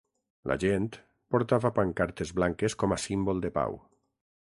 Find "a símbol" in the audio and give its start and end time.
2.97-3.47